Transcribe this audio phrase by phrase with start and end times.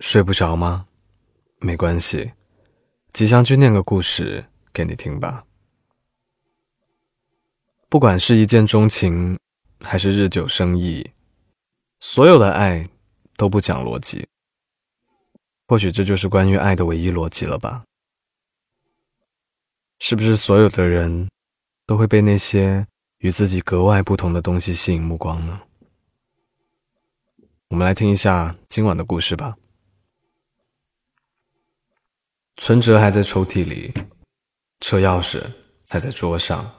[0.00, 0.86] 睡不着吗？
[1.58, 2.32] 没关系，
[3.12, 5.44] 吉祥君念个故事给你听吧。
[7.88, 9.36] 不管是一见钟情，
[9.80, 11.10] 还是日久生谊，
[11.98, 12.88] 所有的爱
[13.36, 14.28] 都不讲逻辑。
[15.66, 17.82] 或许这就是关于爱的唯一逻辑了吧？
[19.98, 21.28] 是不是所有的人
[21.86, 22.86] 都会被那些
[23.18, 25.62] 与自己格外不同的东西吸引目光呢？
[27.66, 29.56] 我们来听一下今晚的故事吧。
[32.58, 33.94] 存折还在抽屉里，
[34.80, 35.40] 车钥匙
[35.88, 36.70] 还在桌上，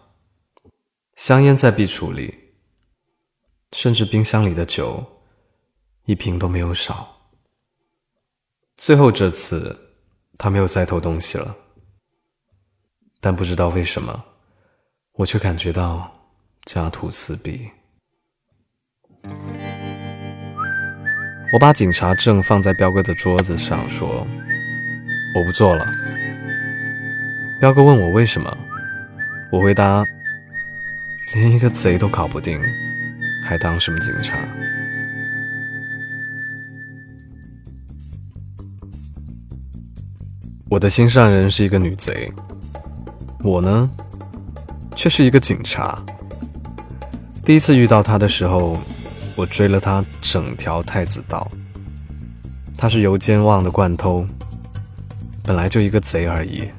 [1.16, 2.38] 香烟在壁橱里，
[3.72, 5.24] 甚至冰箱里的酒
[6.06, 7.32] 一瓶都没有少。
[8.76, 9.96] 最后这次，
[10.38, 11.56] 他没有再偷东西了，
[13.22, 14.26] 但不知道为什么，
[15.14, 16.12] 我却感觉到
[16.66, 17.72] 家徒四壁。
[21.54, 24.28] 我把警察证放在彪哥的桌子上，说。
[25.40, 25.88] 我不做了。
[27.62, 28.58] 彪哥问我为什么，
[29.50, 30.06] 我回答：
[31.34, 32.62] 连一个贼都搞不定，
[33.46, 34.38] 还当什么警察？
[40.70, 42.30] 我的心上人是一个女贼，
[43.42, 43.90] 我呢，
[44.94, 46.04] 却是一个警察。
[47.46, 48.78] 第一次遇到她的时候，
[49.38, 51.50] 我追了她整条太子道。
[52.78, 54.28] 她是油尖旺的惯偷。
[55.50, 56.70] 本来就一个贼而已，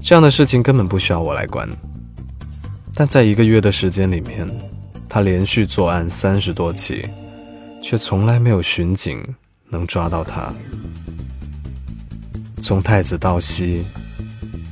[0.00, 1.68] 这样的事情根本不需要我来管。
[2.94, 4.48] 但在一个月的时间里面，
[5.06, 7.06] 他连续作案三十多起，
[7.82, 9.22] 却从来没有巡警
[9.68, 10.50] 能抓到他。
[12.62, 13.84] 从太子到西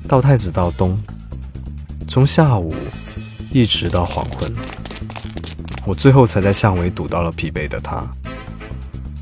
[0.09, 0.99] 到太子到东，
[2.09, 2.75] 从下午
[3.51, 4.51] 一直到黄昏，
[5.85, 8.11] 我最后才在巷尾堵到了疲惫的他。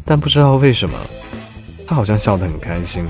[0.05, 0.97] 但不知道为什么，
[1.89, 3.05] 他好像笑得很开心。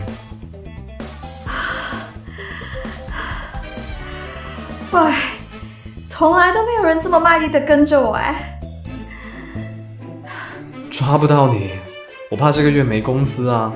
[6.20, 8.60] 从来都没有人这么卖力的跟着我哎！
[10.90, 11.70] 抓不到你，
[12.30, 13.72] 我怕这个月没工资啊！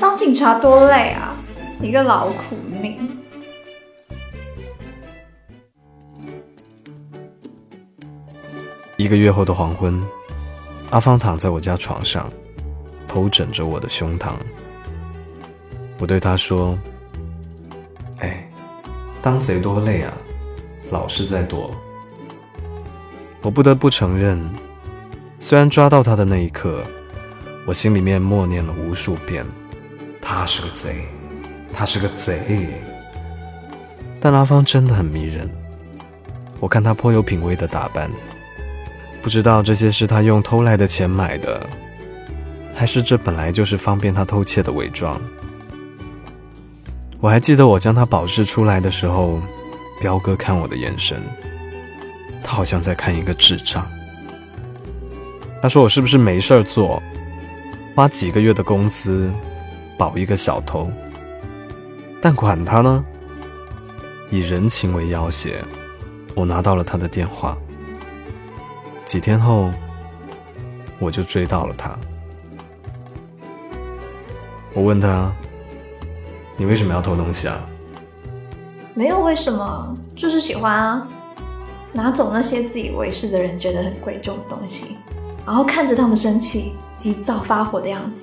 [0.00, 1.36] 当警察多累啊，
[1.80, 3.16] 一个劳苦命。
[8.96, 10.02] 一个月后的黄昏，
[10.90, 12.28] 阿芳躺在我家床上，
[13.06, 14.32] 头枕着我的胸膛。
[16.00, 16.76] 我对他说
[18.18, 18.42] ：“哎。”
[19.22, 20.12] 当贼多累啊，
[20.90, 21.74] 老是在躲。
[23.42, 24.44] 我不得不承认，
[25.38, 26.82] 虽然抓到他的那一刻，
[27.66, 29.46] 我心里面默念了无数遍
[30.20, 31.04] ：“他是个贼，
[31.72, 32.68] 他是个贼。”
[34.20, 35.48] 但阿芳真的很迷人。
[36.58, 38.10] 我看他颇有品味的打扮，
[39.22, 41.64] 不知道这些是他用偷来的钱买的，
[42.74, 45.20] 还是这本来就是方便他偷窃的伪装。
[47.20, 49.40] 我还记得我将它保释出来的时候，
[50.00, 51.20] 彪哥看我的眼神，
[52.42, 53.86] 他好像在看一个智障。
[55.62, 57.02] 他说我是不是没事儿做，
[57.94, 59.30] 花几个月的工资
[59.98, 60.90] 保一个小偷？
[62.20, 63.04] 但管他呢，
[64.30, 65.62] 以人情为要挟，
[66.34, 67.56] 我拿到了他的电话。
[69.04, 69.72] 几天后，
[70.98, 71.96] 我就追到了他。
[74.72, 75.32] 我问他。
[76.58, 77.60] 你为什么要偷东西啊？
[78.96, 81.06] 没有为什么，就是喜欢啊！
[81.92, 84.96] 拿走那些自以为是的人觉得很贵重的东西，
[85.44, 88.22] 然后看着他们生气、急躁、发火的样子，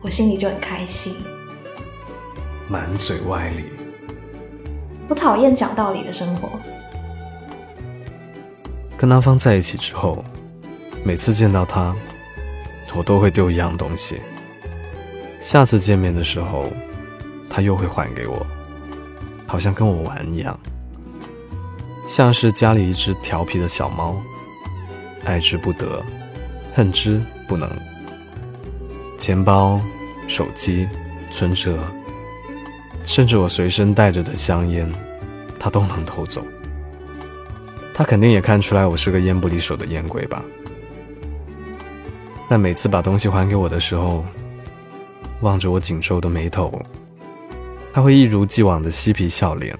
[0.00, 1.16] 我心里就很开心。
[2.68, 3.64] 满嘴歪理。
[5.08, 6.50] 我讨厌讲道理的生活。
[8.96, 10.24] 跟阿芳在一起之后，
[11.02, 11.92] 每次见到他，
[12.94, 14.20] 我都会丢一样东西。
[15.40, 16.68] 下次见面的时候。
[17.54, 18.46] 他又会还给我，
[19.52, 20.58] 好像跟我玩一样，
[22.06, 24.16] 像是家里一只调皮的小猫，
[25.26, 26.02] 爱之不得，
[26.74, 27.68] 恨之不能。
[29.18, 29.78] 钱包、
[30.26, 30.88] 手机、
[31.30, 31.78] 存折，
[33.04, 34.90] 甚至我随身带着的香烟，
[35.60, 36.42] 他都能偷走。
[37.92, 40.42] 他肯定也看出来我是个烟不离手的烟鬼吧？
[42.48, 44.24] 但每次把东西还给我的时候，
[45.42, 46.80] 望着我紧皱的眉头。
[47.92, 49.78] 他会一如既往的嬉皮笑脸。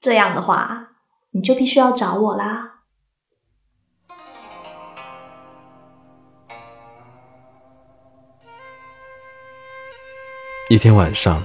[0.00, 0.88] 这样的话，
[1.30, 2.72] 你就必须要找我啦。
[10.68, 11.40] 一天晚上，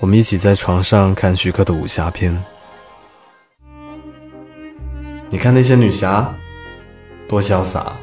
[0.00, 2.44] 我们一起在床上看徐克的武侠片。
[5.30, 6.34] 你看那些女侠，
[7.26, 7.96] 多潇洒，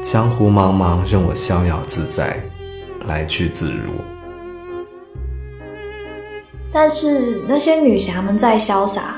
[0.00, 2.40] 江湖茫茫，任我逍遥自在，
[3.12, 3.92] 来去自如。
[6.72, 9.16] 但是那些女侠们再潇洒，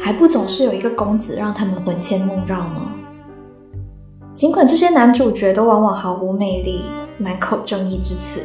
[0.00, 2.92] 还不总是有一个公子让他们魂牵梦绕吗？
[4.34, 6.82] 尽管这些男主角都往往毫无魅力，
[7.18, 8.40] 满口正义之词，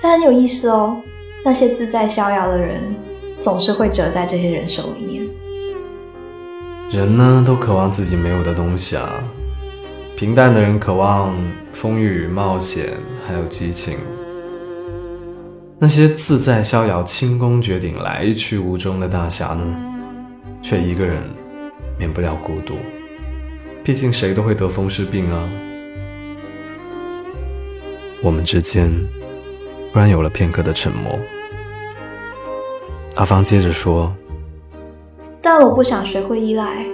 [0.00, 0.96] 但很有意思哦。
[1.42, 2.94] 那些自在逍遥的人，
[3.40, 5.26] 总是会折在这些人手里面。
[6.90, 9.24] 人呢，都渴望自己没有的东西啊。
[10.14, 11.34] 平淡的人渴望
[11.72, 12.98] 风雨冒险，
[13.30, 13.94] 还有激情；
[15.78, 19.76] 那些自在逍遥、轻功绝顶、来去无踪的大侠呢，
[20.60, 21.22] 却一个人
[21.96, 22.74] 免不了孤独。
[23.84, 25.48] 毕竟谁都会得风湿病啊。
[28.20, 28.92] 我们之间
[29.92, 31.16] 忽然有了片刻的沉默。
[33.14, 34.12] 阿芳接着说
[35.40, 36.84] ：“但我不想学会依赖，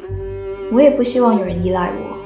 [0.71, 2.17] 我也不希望有人依赖我。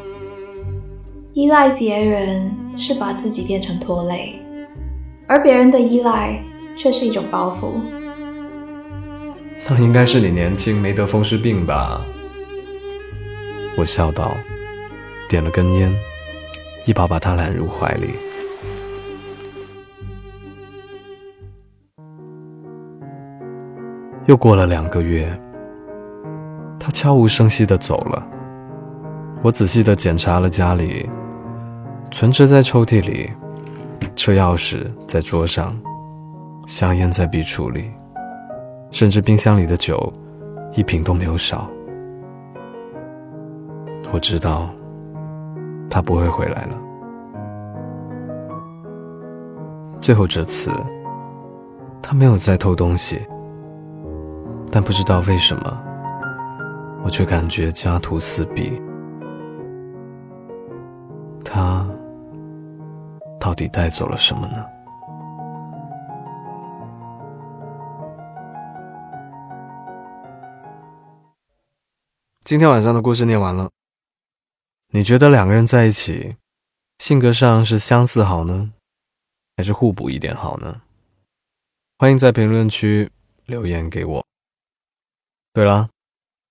[1.32, 4.40] 依赖别人是把自己变成拖累，
[5.26, 6.42] 而别人的依赖
[6.74, 7.78] 却是一种包袱。
[9.68, 12.00] 那应该是你年轻没得风湿病吧？”
[13.76, 14.34] 我笑道，
[15.28, 15.94] 点了根烟，
[16.86, 18.14] 一把把他揽入怀里。
[24.26, 25.38] 又过了两个月，
[26.78, 28.26] 他悄无声息地走了。
[29.42, 31.08] 我仔细地检查了家里，
[32.10, 33.30] 存折在抽屉里，
[34.16, 35.74] 车钥匙在桌上，
[36.66, 37.90] 香烟在壁橱里，
[38.90, 40.12] 甚至冰箱里的酒
[40.74, 41.70] 一瓶都没有少。
[44.12, 44.68] 我知道，
[45.88, 46.78] 他不会回来了。
[50.00, 50.72] 最后这次，
[52.02, 53.20] 他没有再偷东西，
[54.70, 55.82] 但不知道为什么，
[57.04, 58.82] 我却感觉家徒四壁。
[63.60, 64.66] 底带走了什么呢？
[72.42, 73.70] 今天晚上的故事念完了。
[74.92, 76.36] 你觉得两个人在一起，
[76.98, 78.72] 性格上是相似好呢，
[79.58, 80.80] 还是互补一点好呢？
[81.98, 83.10] 欢迎在评论区
[83.44, 84.24] 留言给我。
[85.52, 85.90] 对了，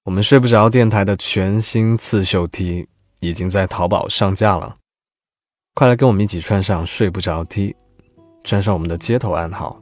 [0.04, 2.88] 我们睡不着电台的全新刺绣 T
[3.20, 4.78] 已经在淘宝上架了，
[5.80, 7.74] 快来跟我们一起穿上睡不着 T，
[8.44, 9.82] 穿上我们的街头暗号。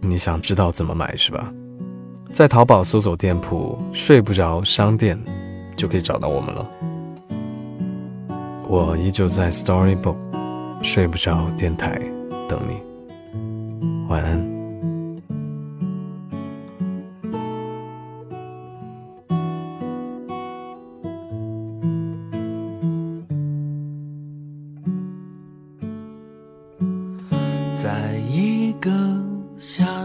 [0.00, 1.54] 你想知道怎么买是吧？
[2.32, 5.16] 在淘宝搜索店铺“睡不着商店”，
[5.78, 6.68] 就可以找到我们了。
[8.66, 10.16] 我依旧在 Storybook
[10.82, 12.02] 睡不着电台
[12.48, 12.80] 等你，
[14.08, 14.55] 晚安。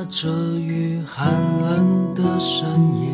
[0.10, 1.32] 着雨、寒
[1.62, 2.68] 冷的深
[3.02, 3.10] 夜，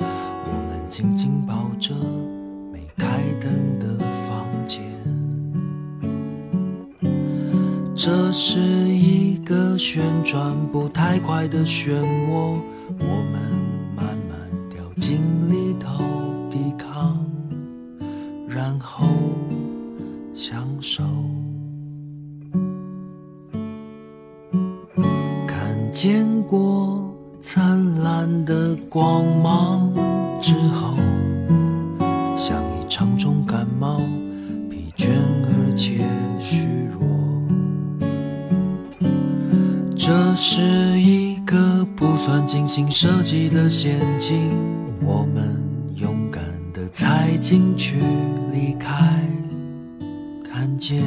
[0.00, 1.94] 我们紧紧抱着
[2.72, 4.80] 没开灯的房间。
[7.94, 11.90] 这是一个旋转不太快的漩
[12.30, 12.58] 涡，
[12.98, 13.40] 我们
[13.94, 14.38] 慢慢
[14.70, 15.20] 掉进
[15.50, 16.02] 里头，
[16.50, 17.16] 抵抗，
[18.48, 19.06] 然后
[20.34, 21.02] 享受。
[26.08, 29.92] 见过灿烂的光芒
[30.40, 30.94] 之后，
[32.36, 33.96] 像一场重感冒，
[34.70, 35.08] 疲倦
[35.48, 36.04] 而且
[36.40, 37.00] 虚弱。
[39.96, 40.62] 这是
[41.00, 44.52] 一个不算精心设计的陷阱，
[45.04, 45.60] 我们
[45.96, 47.96] 勇敢的踩进去，
[48.52, 49.28] 离开，
[50.48, 51.02] 看见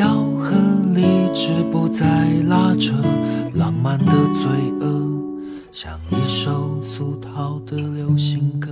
[0.00, 0.56] 要和
[0.94, 1.02] 理
[1.34, 2.06] 智不再
[2.48, 2.94] 拉扯，
[3.52, 5.20] 浪漫的罪恶
[5.70, 8.69] 像一首俗套的流行歌。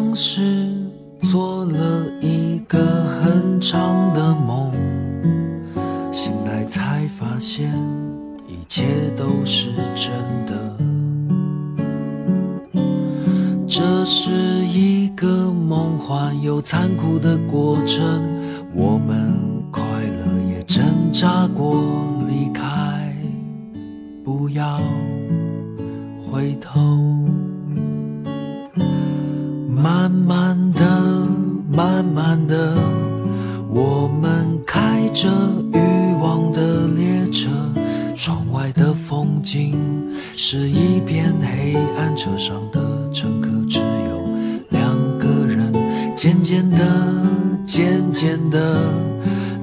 [0.00, 0.40] 像是
[1.30, 4.72] 做了一个很长的梦，
[6.10, 7.70] 醒来才发现
[8.48, 10.10] 一切都是真
[10.46, 10.54] 的。
[13.68, 18.22] 这是一个梦幻又残酷的过程，
[18.74, 19.36] 我们
[19.70, 21.74] 快乐也挣扎过
[46.22, 46.78] 渐渐的，
[47.64, 48.76] 渐渐的，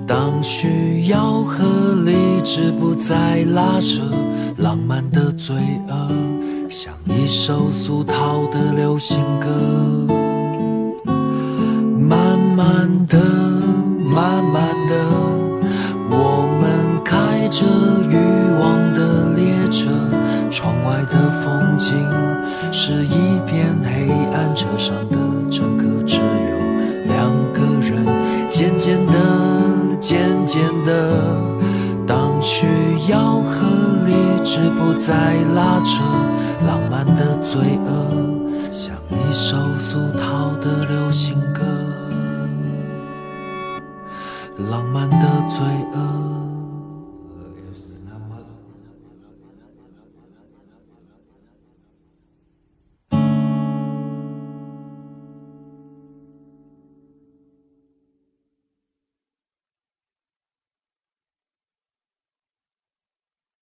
[0.07, 1.63] 当需要和
[2.03, 4.01] 理智不再拉扯，
[4.57, 5.55] 浪漫的罪
[5.87, 6.09] 恶
[6.67, 9.47] 像一首俗套的流行歌。
[11.95, 13.19] 慢慢的，
[14.15, 14.56] 慢慢
[37.49, 41.63] 罪恶像一首俗套的流行歌。
[44.69, 45.17] 浪漫的
[45.49, 46.26] 罪恶。